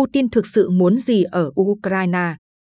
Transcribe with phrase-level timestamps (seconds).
[0.00, 2.36] Putin thực sự muốn gì ở Ukraine.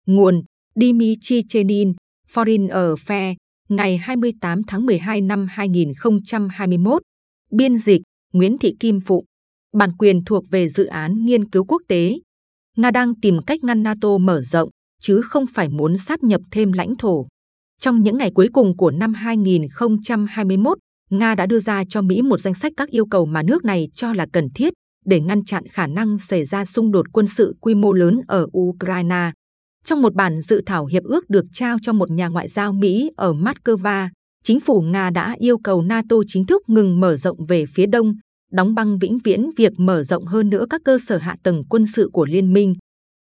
[0.06, 0.42] Nguồn
[0.74, 1.92] Dmitry Chenin,
[2.32, 3.34] Foreign Affairs,
[3.68, 7.02] ngày 28 tháng 12 năm 2021.
[7.50, 8.02] Biên dịch
[8.32, 9.24] Nguyễn Thị Kim Phụ.
[9.72, 12.18] Bản quyền thuộc về dự án nghiên cứu quốc tế.
[12.76, 14.68] Nga đang tìm cách ngăn NATO mở rộng,
[15.00, 17.26] chứ không phải muốn sáp nhập thêm lãnh thổ.
[17.80, 20.78] Trong những ngày cuối cùng của năm 2021,
[21.10, 23.88] Nga đã đưa ra cho Mỹ một danh sách các yêu cầu mà nước này
[23.94, 24.72] cho là cần thiết
[25.04, 28.46] để ngăn chặn khả năng xảy ra xung đột quân sự quy mô lớn ở
[28.58, 29.32] Ukraine.
[29.84, 33.10] Trong một bản dự thảo hiệp ước được trao cho một nhà ngoại giao Mỹ
[33.16, 34.08] ở Moscow,
[34.44, 38.14] chính phủ Nga đã yêu cầu NATO chính thức ngừng mở rộng về phía đông,
[38.52, 41.86] đóng băng vĩnh viễn việc mở rộng hơn nữa các cơ sở hạ tầng quân
[41.86, 42.74] sự của liên minh,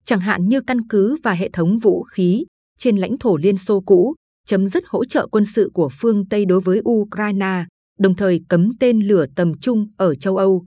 [0.04, 2.44] chẳng hạn như căn cứ và hệ thống vũ khí
[2.78, 4.14] trên lãnh thổ Liên Xô cũ,
[4.46, 7.64] chấm dứt hỗ trợ quân sự của phương Tây đối với Ukraine,
[7.98, 10.64] đồng thời cấm tên lửa tầm trung ở châu Âu.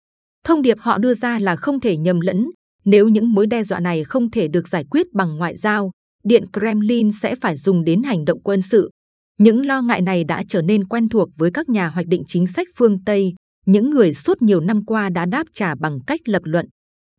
[0.45, 2.47] Thông điệp họ đưa ra là không thể nhầm lẫn,
[2.85, 5.91] nếu những mối đe dọa này không thể được giải quyết bằng ngoại giao,
[6.25, 8.91] Điện Kremlin sẽ phải dùng đến hành động quân sự.
[9.39, 12.47] Những lo ngại này đã trở nên quen thuộc với các nhà hoạch định chính
[12.47, 13.35] sách phương Tây,
[13.67, 16.67] những người suốt nhiều năm qua đã đáp trả bằng cách lập luận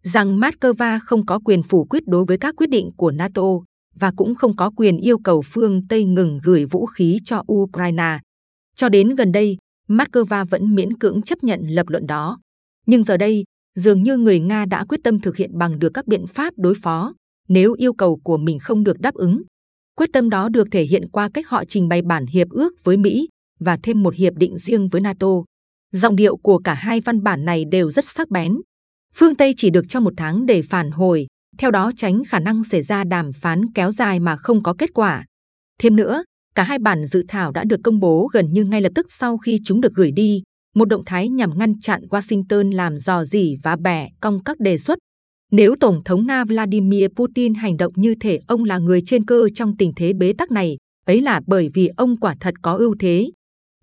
[0.04, 3.42] rằng Moscow không có quyền phủ quyết đối với các quyết định của NATO
[3.96, 8.20] và cũng không có quyền yêu cầu phương Tây ngừng gửi vũ khí cho Ukraine.
[8.76, 9.58] Cho đến gần đây,
[9.90, 12.40] Moscow vẫn miễn cưỡng chấp nhận lập luận đó.
[12.86, 13.44] Nhưng giờ đây,
[13.76, 16.74] dường như người Nga đã quyết tâm thực hiện bằng được các biện pháp đối
[16.76, 17.14] phó
[17.48, 19.42] nếu yêu cầu của mình không được đáp ứng.
[19.96, 22.98] Quyết tâm đó được thể hiện qua cách họ trình bày bản hiệp ước với
[22.98, 25.28] Mỹ và thêm một hiệp định riêng với NATO.
[25.92, 28.58] Giọng điệu của cả hai văn bản này đều rất sắc bén.
[29.16, 32.64] Phương Tây chỉ được cho một tháng để phản hồi, theo đó tránh khả năng
[32.64, 35.26] xảy ra đàm phán kéo dài mà không có kết quả.
[35.80, 36.24] Thêm nữa,
[36.56, 39.38] cả hai bản dự thảo đã được công bố gần như ngay lập tức sau
[39.38, 40.44] khi chúng được gửi đi,
[40.76, 44.78] một động thái nhằm ngăn chặn Washington làm dò dỉ và bẻ cong các đề
[44.78, 45.00] xuất.
[45.52, 49.50] Nếu Tổng thống Nga Vladimir Putin hành động như thể ông là người trên cơ
[49.56, 52.96] trong tình thế bế tắc này, ấy là bởi vì ông quả thật có ưu
[53.00, 53.30] thế.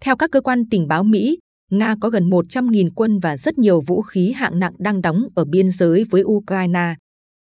[0.00, 1.38] Theo các cơ quan tình báo Mỹ,
[1.70, 5.44] Nga có gần 100.000 quân và rất nhiều vũ khí hạng nặng đang đóng ở
[5.44, 6.94] biên giới với Ukraine.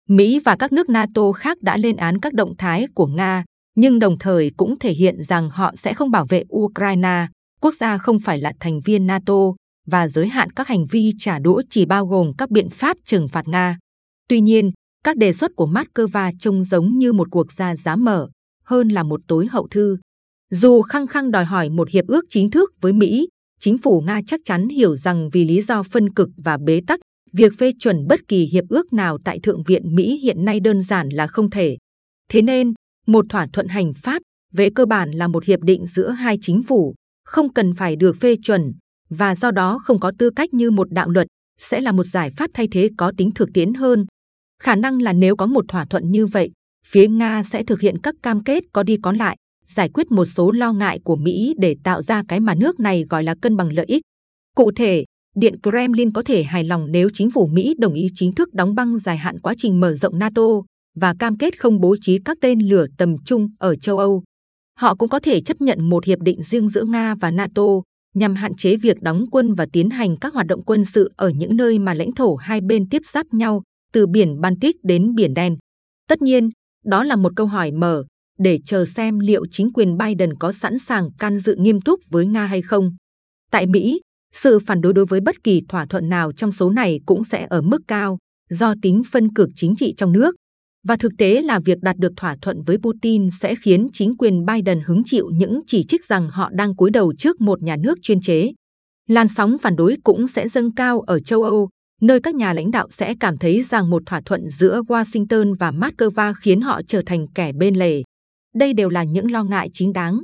[0.10, 3.44] Mỹ và các nước NATO khác đã lên án các động thái của Nga,
[3.76, 7.28] nhưng đồng thời cũng thể hiện rằng họ sẽ không bảo vệ Ukraine,
[7.62, 9.54] quốc gia không phải là thành viên NATO,
[9.88, 13.28] và giới hạn các hành vi trả đũa chỉ bao gồm các biện pháp trừng
[13.28, 13.78] phạt Nga.
[14.28, 14.72] Tuy nhiên,
[15.04, 18.30] các đề xuất của Moscow trông giống như một cuộc ra giá mở,
[18.64, 19.98] hơn là một tối hậu thư.
[20.52, 23.28] Dù khăng khăng đòi hỏi một hiệp ước chính thức với Mỹ,
[23.60, 27.00] chính phủ Nga chắc chắn hiểu rằng vì lý do phân cực và bế tắc,
[27.34, 30.82] việc phê chuẩn bất kỳ hiệp ước nào tại Thượng viện Mỹ hiện nay đơn
[30.82, 31.78] giản là không thể.
[32.30, 32.74] Thế nên,
[33.08, 34.22] một thỏa thuận hành pháp
[34.54, 36.96] về cơ bản là một hiệp định giữa hai chính phủ,
[37.30, 38.74] không cần phải được phê chuẩn
[39.10, 42.32] và do đó không có tư cách như một đạo luật, sẽ là một giải
[42.38, 44.06] pháp thay thế có tính thực tiễn hơn.
[44.64, 46.52] Khả năng là nếu có một thỏa thuận như vậy,
[46.88, 50.26] phía Nga sẽ thực hiện các cam kết có đi có lại, giải quyết một
[50.26, 53.58] số lo ngại của Mỹ để tạo ra cái mà nước này gọi là cân
[53.58, 54.02] bằng lợi ích.
[54.56, 58.32] Cụ thể, Điện Kremlin có thể hài lòng nếu chính phủ Mỹ đồng ý chính
[58.32, 60.44] thức đóng băng dài hạn quá trình mở rộng NATO
[60.96, 64.24] và cam kết không bố trí các tên lửa tầm trung ở châu Âu.
[64.80, 67.64] Họ cũng có thể chấp nhận một hiệp định riêng giữa Nga và NATO
[68.16, 71.30] nhằm hạn chế việc đóng quân và tiến hành các hoạt động quân sự ở
[71.30, 73.64] những nơi mà lãnh thổ hai bên tiếp giáp nhau,
[73.94, 75.58] từ biển Baltic đến biển Đen.
[76.08, 76.50] Tất nhiên,
[76.86, 78.04] đó là một câu hỏi mở
[78.38, 82.28] để chờ xem liệu chính quyền Biden có sẵn sàng can dự nghiêm túc với
[82.28, 82.96] Nga hay không.
[83.52, 84.02] Tại Mỹ,
[84.34, 87.48] sự phản đối đối với bất kỳ thỏa thuận nào trong số này cũng sẽ
[87.50, 88.18] ở mức cao
[88.50, 90.36] do tính phân cực chính trị trong nước.
[90.88, 94.46] Và thực tế là việc đạt được thỏa thuận với Putin sẽ khiến chính quyền
[94.46, 97.98] Biden hứng chịu những chỉ trích rằng họ đang cúi đầu trước một nhà nước
[98.02, 98.52] chuyên chế.
[99.08, 101.70] Làn sóng phản đối cũng sẽ dâng cao ở châu Âu,
[102.02, 105.72] nơi các nhà lãnh đạo sẽ cảm thấy rằng một thỏa thuận giữa Washington và
[105.72, 108.04] Moscow khiến họ trở thành kẻ bên lề.
[108.56, 110.20] Đây đều là những lo ngại chính đáng.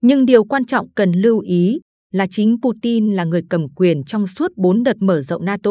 [0.00, 1.80] Nhưng điều quan trọng cần lưu ý
[2.12, 5.70] là chính Putin là người cầm quyền trong suốt bốn đợt mở rộng NATO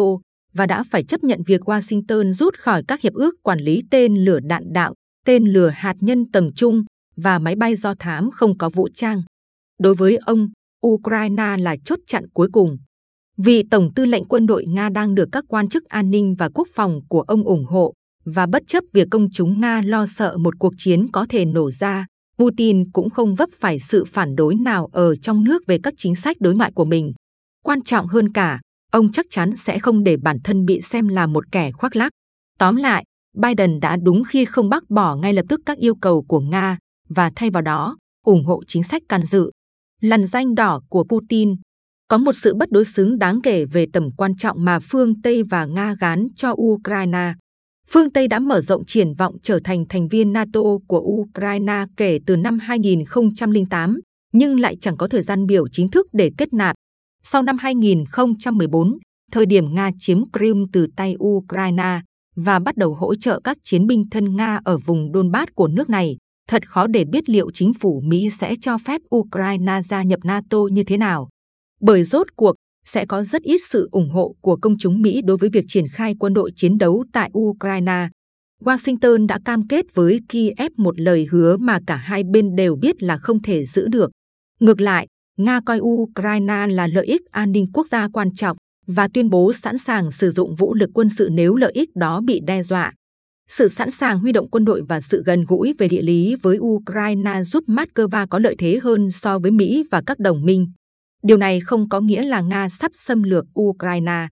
[0.54, 4.16] và đã phải chấp nhận việc Washington rút khỏi các hiệp ước quản lý tên
[4.16, 4.94] lửa đạn đạo,
[5.26, 6.84] tên lửa hạt nhân tầm trung
[7.16, 9.22] và máy bay do thám không có vũ trang.
[9.80, 10.50] Đối với ông,
[10.88, 12.78] Ukraine là chốt chặn cuối cùng.
[13.38, 16.50] Vì Tổng tư lệnh quân đội Nga đang được các quan chức an ninh và
[16.54, 17.94] quốc phòng của ông ủng hộ,
[18.26, 21.72] và bất chấp việc công chúng Nga lo sợ một cuộc chiến có thể nổ
[21.72, 22.06] ra,
[22.38, 26.16] Putin cũng không vấp phải sự phản đối nào ở trong nước về các chính
[26.16, 27.14] sách đối ngoại của mình.
[27.64, 28.60] Quan trọng hơn cả,
[28.94, 32.12] ông chắc chắn sẽ không để bản thân bị xem là một kẻ khoác lác.
[32.60, 33.04] Tóm lại,
[33.38, 36.78] Biden đã đúng khi không bác bỏ ngay lập tức các yêu cầu của Nga
[37.10, 39.52] và thay vào đó ủng hộ chính sách can dự.
[40.02, 41.56] Lằn danh đỏ của Putin
[42.08, 45.44] có một sự bất đối xứng đáng kể về tầm quan trọng mà phương Tây
[45.44, 47.34] và Nga gán cho Ukraine.
[47.90, 52.20] phương Tây đã mở rộng triển vọng trở thành thành viên NATO của Ukraine kể
[52.26, 54.00] từ năm 2008,
[54.34, 56.76] nhưng lại chẳng có thời gian biểu chính thức để kết nạp.
[57.24, 58.98] Sau năm 2014,
[59.32, 62.02] thời điểm Nga chiếm Crimea từ tay Ukraine
[62.36, 65.90] và bắt đầu hỗ trợ các chiến binh thân Nga ở vùng Donbass của nước
[65.90, 66.18] này,
[66.50, 70.58] thật khó để biết liệu chính phủ Mỹ sẽ cho phép Ukraine gia nhập NATO
[70.72, 71.30] như thế nào.
[71.82, 72.56] Bởi rốt cuộc,
[72.86, 75.88] sẽ có rất ít sự ủng hộ của công chúng Mỹ đối với việc triển
[75.88, 78.10] khai quân đội chiến đấu tại Ukraine.
[78.62, 83.04] Washington đã cam kết với Kiev một lời hứa mà cả hai bên đều biết
[83.04, 84.12] là không thể giữ được.
[84.60, 85.08] Ngược lại,
[85.38, 88.58] Nga coi Ukraine là lợi ích an ninh quốc gia quan trọng
[88.88, 92.22] và tuyên bố sẵn sàng sử dụng vũ lực quân sự nếu lợi ích đó
[92.22, 92.94] bị đe dọa.
[93.48, 96.58] Sự sẵn sàng huy động quân đội và sự gần gũi về địa lý với
[96.60, 100.72] Ukraine giúp Moscow có lợi thế hơn so với Mỹ và các đồng minh.
[101.24, 104.28] Điều này không có nghĩa là Nga sắp xâm lược Ukraine.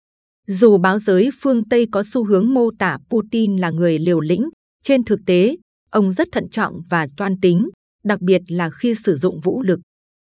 [0.46, 4.48] Dù báo giới phương Tây có xu hướng mô tả Putin là người liều lĩnh,
[4.82, 5.56] trên thực tế,
[5.90, 7.68] ông rất thận trọng và toan tính,
[8.04, 9.80] đặc biệt là khi sử dụng vũ lực.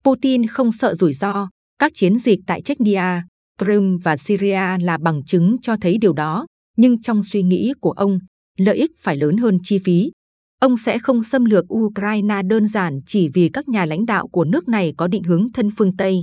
[0.05, 1.49] Putin không sợ rủi ro.
[1.79, 3.23] Các chiến dịch tại Chechnya,
[3.59, 6.45] Crimea và Syria là bằng chứng cho thấy điều đó.
[6.77, 8.19] Nhưng trong suy nghĩ của ông,
[8.57, 10.11] lợi ích phải lớn hơn chi phí.
[10.59, 14.45] Ông sẽ không xâm lược Ukraine đơn giản chỉ vì các nhà lãnh đạo của
[14.45, 16.17] nước này có định hướng thân phương Tây.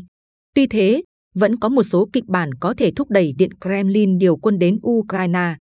[0.55, 1.03] Tuy thế,
[1.35, 4.79] vẫn có một số kịch bản có thể thúc đẩy Điện Kremlin điều quân đến
[4.87, 5.57] Ukraine.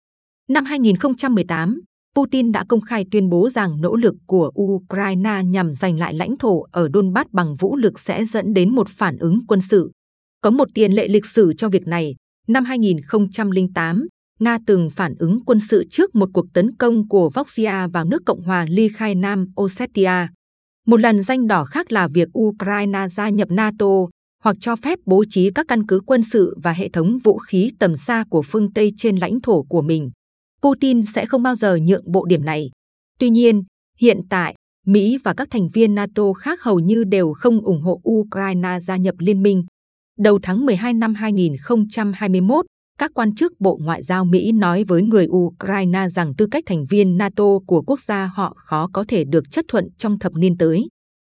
[0.50, 1.82] Năm 2018,
[2.16, 6.38] Putin đã công khai tuyên bố rằng nỗ lực của Ukraine nhằm giành lại lãnh
[6.38, 9.92] thổ ở Donbass bằng vũ lực sẽ dẫn đến một phản ứng quân sự.
[10.42, 12.16] Có một tiền lệ lịch sử cho việc này.
[12.48, 14.08] Năm 2008,
[14.40, 18.22] Nga từng phản ứng quân sự trước một cuộc tấn công của Voxia vào nước
[18.26, 20.28] Cộng hòa Ly Khai Nam Ossetia.
[20.88, 23.86] Một lần danh đỏ khác là việc Ukraine gia nhập NATO
[24.44, 27.72] hoặc cho phép bố trí các căn cứ quân sự và hệ thống vũ khí
[27.80, 30.12] tầm xa của phương Tây trên lãnh thổ của mình.
[30.62, 32.72] Putin sẽ không bao giờ nhượng bộ điểm này.
[33.20, 33.64] Tuy nhiên,
[34.00, 38.02] hiện tại, Mỹ và các thành viên NATO khác hầu như đều không ủng hộ
[38.10, 39.64] Ukraine gia nhập liên minh.
[40.20, 42.66] Đầu tháng 12 năm 2021,
[42.98, 46.86] các quan chức Bộ Ngoại giao Mỹ nói với người Ukraine rằng tư cách thành
[46.86, 50.58] viên NATO của quốc gia họ khó có thể được chấp thuận trong thập niên
[50.58, 50.88] tới.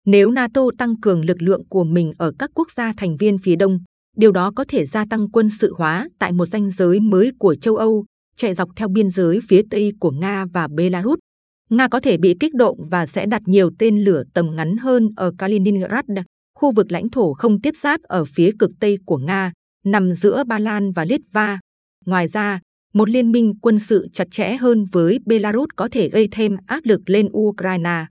[0.07, 3.57] Nếu NATO tăng cường lực lượng của mình ở các quốc gia thành viên phía
[3.57, 3.79] đông,
[4.17, 7.55] điều đó có thể gia tăng quân sự hóa tại một ranh giới mới của
[7.55, 8.05] châu Âu,
[8.37, 11.19] chạy dọc theo biên giới phía tây của Nga và Belarus.
[11.71, 15.11] Nga có thể bị kích động và sẽ đặt nhiều tên lửa tầm ngắn hơn
[15.17, 16.05] ở Kaliningrad,
[16.59, 19.53] khu vực lãnh thổ không tiếp giáp ở phía cực tây của Nga,
[19.85, 21.61] nằm giữa Ba Lan và Litva.
[22.07, 22.61] Ngoài ra,
[22.95, 26.81] một liên minh quân sự chặt chẽ hơn với Belarus có thể gây thêm áp
[26.85, 28.07] lực lên Ukraine.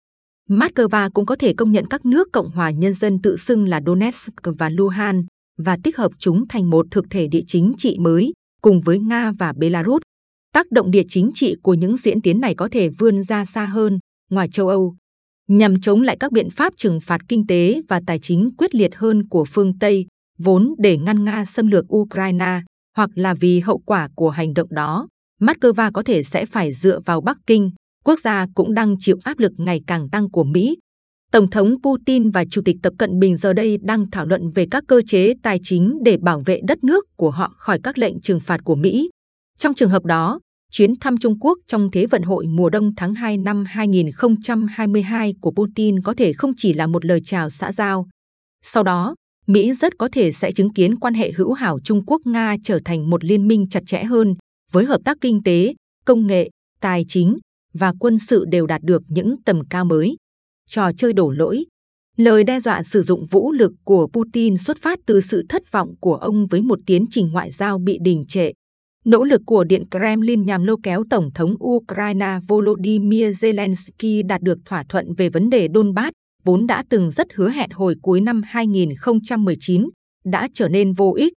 [0.49, 3.81] Moscow cũng có thể công nhận các nước Cộng hòa Nhân dân tự xưng là
[3.85, 5.27] Donetsk và Luhansk
[5.57, 9.31] và tích hợp chúng thành một thực thể địa chính trị mới cùng với Nga
[9.39, 10.01] và Belarus.
[10.53, 13.65] Tác động địa chính trị của những diễn tiến này có thể vươn ra xa
[13.65, 14.95] hơn, ngoài châu Âu,
[15.47, 18.95] nhằm chống lại các biện pháp trừng phạt kinh tế và tài chính quyết liệt
[18.95, 20.05] hơn của phương Tây,
[20.37, 22.61] vốn để ngăn Nga xâm lược Ukraine,
[22.97, 25.07] hoặc là vì hậu quả của hành động đó.
[25.41, 27.71] Moscow có thể sẽ phải dựa vào Bắc Kinh,
[28.03, 30.77] quốc gia cũng đang chịu áp lực ngày càng tăng của Mỹ.
[31.31, 34.67] Tổng thống Putin và Chủ tịch Tập Cận Bình giờ đây đang thảo luận về
[34.71, 38.21] các cơ chế tài chính để bảo vệ đất nước của họ khỏi các lệnh
[38.21, 39.09] trừng phạt của Mỹ.
[39.57, 40.39] Trong trường hợp đó,
[40.71, 45.51] chuyến thăm Trung Quốc trong Thế vận hội mùa đông tháng 2 năm 2022 của
[45.51, 48.07] Putin có thể không chỉ là một lời chào xã giao.
[48.61, 49.15] Sau đó,
[49.47, 53.09] Mỹ rất có thể sẽ chứng kiến quan hệ hữu hảo Trung Quốc-Nga trở thành
[53.09, 54.35] một liên minh chặt chẽ hơn,
[54.71, 55.73] với hợp tác kinh tế,
[56.05, 56.49] công nghệ,
[56.81, 57.37] tài chính
[57.73, 60.15] và quân sự đều đạt được những tầm cao mới.
[60.69, 61.65] Trò chơi đổ lỗi
[62.17, 65.95] Lời đe dọa sử dụng vũ lực của Putin xuất phát từ sự thất vọng
[65.99, 68.51] của ông với một tiến trình ngoại giao bị đình trệ.
[69.05, 74.57] Nỗ lực của Điện Kremlin nhằm lôi kéo Tổng thống Ukraine Volodymyr Zelensky đạt được
[74.65, 76.11] thỏa thuận về vấn đề Donbass,
[76.43, 79.89] vốn đã từng rất hứa hẹn hồi cuối năm 2019,
[80.25, 81.33] đã trở nên vô ích.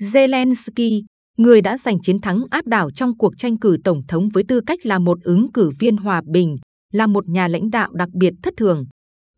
[0.00, 1.02] Zelensky,
[1.38, 4.60] người đã giành chiến thắng áp đảo trong cuộc tranh cử tổng thống với tư
[4.66, 6.56] cách là một ứng cử viên hòa bình,
[6.92, 8.84] là một nhà lãnh đạo đặc biệt thất thường.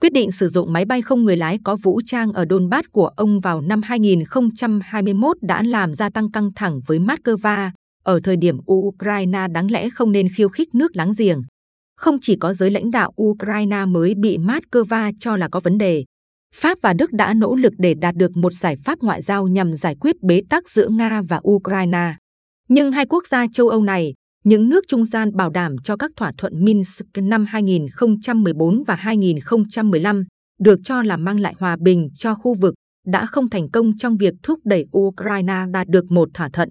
[0.02, 3.06] Quyết định sử dụng máy bay không người lái có vũ trang ở Donbass của
[3.06, 7.70] ông vào năm 2021 đã làm gia tăng căng thẳng với Moscow,
[8.04, 11.42] ở thời điểm Ukraine đáng lẽ không nên khiêu khích nước láng giềng.
[11.96, 16.04] Không chỉ có giới lãnh đạo Ukraine mới bị Moscow cho là có vấn đề,
[16.54, 19.72] Pháp và Đức đã nỗ lực để đạt được một giải pháp ngoại giao nhằm
[19.72, 22.14] giải quyết bế tắc giữa Nga và Ukraine.
[22.68, 24.14] Nhưng hai quốc gia châu Âu này,
[24.46, 30.24] những nước trung gian bảo đảm cho các thỏa thuận Minsk năm 2014 và 2015,
[30.60, 32.74] được cho là mang lại hòa bình cho khu vực,
[33.06, 36.68] đã không thành công trong việc thúc đẩy Ukraine đạt được một thỏa thuận.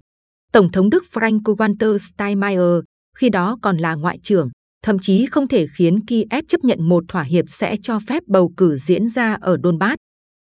[0.52, 2.80] Tổng thống Đức Frank-Walter Steinmeier
[3.18, 4.48] khi đó còn là ngoại trưởng,
[4.84, 8.52] thậm chí không thể khiến Kiev chấp nhận một thỏa hiệp sẽ cho phép bầu
[8.56, 9.96] cử diễn ra ở Donbass.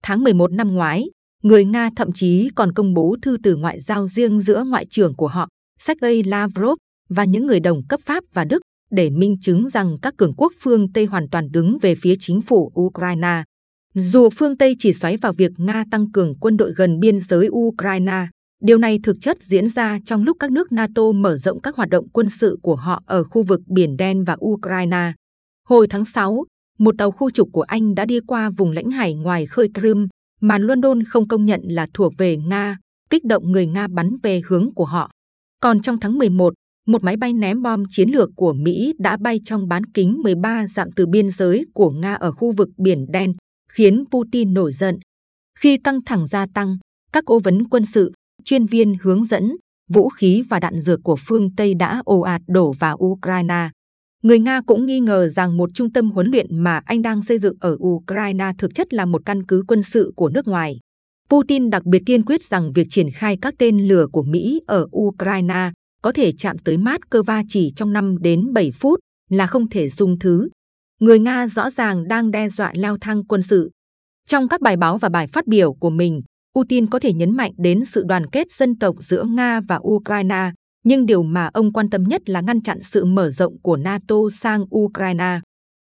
[0.02, 1.04] Tháng 11 năm ngoái,
[1.42, 5.16] người Nga thậm chí còn công bố thư từ ngoại giao riêng giữa ngoại trưởng
[5.16, 6.78] của họ, Sergei Lavrov,
[7.10, 10.52] và những người đồng cấp Pháp và Đức để minh chứng rằng các cường quốc
[10.60, 13.42] phương Tây hoàn toàn đứng về phía chính phủ Ukraine.
[13.94, 17.48] Dù phương Tây chỉ xoáy vào việc Nga tăng cường quân đội gần biên giới
[17.48, 18.26] Ukraine,
[18.62, 21.88] điều này thực chất diễn ra trong lúc các nước NATO mở rộng các hoạt
[21.88, 25.12] động quân sự của họ ở khu vực Biển Đen và Ukraine.
[25.68, 26.44] Hồi tháng 6,
[26.78, 30.06] một tàu khu trục của Anh đã đi qua vùng lãnh hải ngoài khơi Crimea
[30.40, 32.78] mà London không công nhận là thuộc về Nga,
[33.10, 35.10] kích động người Nga bắn về hướng của họ.
[35.60, 36.54] Còn trong tháng 11,
[36.86, 40.66] một máy bay ném bom chiến lược của Mỹ đã bay trong bán kính 13
[40.66, 43.32] dặm từ biên giới của Nga ở khu vực Biển Đen,
[43.72, 44.98] khiến Putin nổi giận.
[45.58, 46.76] Khi căng thẳng gia tăng,
[47.12, 48.12] các cố vấn quân sự,
[48.44, 49.56] chuyên viên hướng dẫn,
[49.92, 53.70] vũ khí và đạn dược của phương Tây đã ồ ạt đổ vào Ukraine.
[54.22, 57.38] Người Nga cũng nghi ngờ rằng một trung tâm huấn luyện mà anh đang xây
[57.38, 60.78] dựng ở Ukraine thực chất là một căn cứ quân sự của nước ngoài.
[61.30, 64.86] Putin đặc biệt kiên quyết rằng việc triển khai các tên lửa của Mỹ ở
[64.96, 65.70] Ukraine
[66.02, 69.68] có thể chạm tới mát cơ va chỉ trong 5 đến 7 phút là không
[69.68, 70.48] thể dung thứ.
[71.00, 73.70] Người Nga rõ ràng đang đe dọa leo thang quân sự.
[74.26, 76.22] Trong các bài báo và bài phát biểu của mình,
[76.54, 80.50] Putin có thể nhấn mạnh đến sự đoàn kết dân tộc giữa Nga và Ukraine,
[80.84, 84.16] nhưng điều mà ông quan tâm nhất là ngăn chặn sự mở rộng của NATO
[84.32, 85.40] sang Ukraine.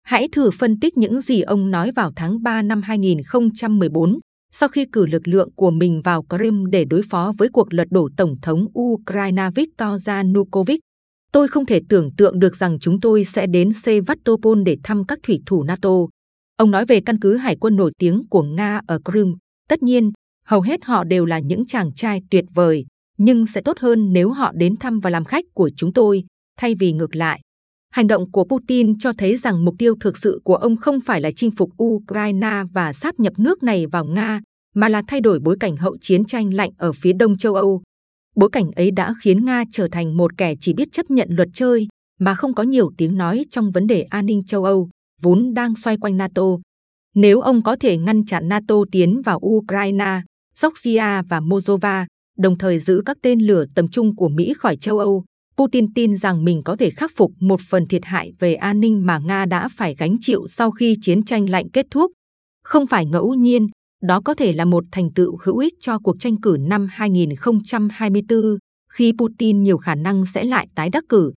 [0.02, 4.18] Hãy thử phân tích những gì ông nói vào tháng 3 năm 2014
[4.50, 7.88] sau khi cử lực lượng của mình vào Crimea để đối phó với cuộc lật
[7.90, 10.80] đổ Tổng thống Ukraine Viktor Yanukovych.
[11.32, 15.18] Tôi không thể tưởng tượng được rằng chúng tôi sẽ đến Sevastopol để thăm các
[15.22, 15.90] thủy thủ NATO.
[16.56, 19.34] Ông nói về căn cứ hải quân nổi tiếng của Nga ở Crimea.
[19.68, 20.12] Tất nhiên,
[20.46, 22.86] hầu hết họ đều là những chàng trai tuyệt vời,
[23.18, 26.24] nhưng sẽ tốt hơn nếu họ đến thăm và làm khách của chúng tôi,
[26.58, 27.40] thay vì ngược lại.
[27.90, 31.20] Hành động của Putin cho thấy rằng mục tiêu thực sự của ông không phải
[31.20, 34.40] là chinh phục Ukraine và sáp nhập nước này vào Nga,
[34.74, 37.82] mà là thay đổi bối cảnh hậu chiến tranh lạnh ở phía đông châu Âu.
[38.36, 41.48] Bối cảnh ấy đã khiến Nga trở thành một kẻ chỉ biết chấp nhận luật
[41.54, 41.88] chơi,
[42.20, 44.88] mà không có nhiều tiếng nói trong vấn đề an ninh châu Âu,
[45.22, 46.42] vốn đang xoay quanh NATO.
[47.14, 50.22] Nếu ông có thể ngăn chặn NATO tiến vào Ukraine,
[50.62, 52.06] Georgia và Moldova,
[52.38, 55.24] đồng thời giữ các tên lửa tầm trung của Mỹ khỏi châu Âu,
[55.60, 59.06] Putin tin rằng mình có thể khắc phục một phần thiệt hại về an ninh
[59.06, 62.12] mà Nga đã phải gánh chịu sau khi chiến tranh lạnh kết thúc.
[62.64, 63.68] Không phải ngẫu nhiên,
[64.02, 68.40] đó có thể là một thành tựu hữu ích cho cuộc tranh cử năm 2024,
[68.92, 71.32] khi Putin nhiều khả năng sẽ lại tái đắc cử.